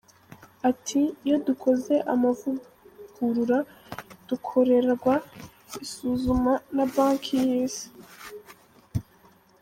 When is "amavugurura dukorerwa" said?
2.13-5.13